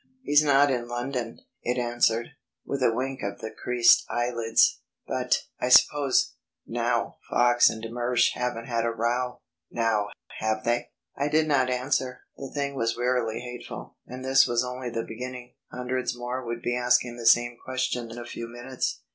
[0.23, 2.29] "He's not in London," it answered,
[2.65, 6.33] with a wink of the creased eyelids, "but, I suppose,
[6.65, 10.07] now, Fox and de Mersch haven't had a row, now,
[10.39, 12.21] have they?" I did not answer.
[12.35, 15.53] The thing was wearily hateful, and this was only the beginning.
[15.71, 19.03] Hundreds more would be asking the same question in a few minutes.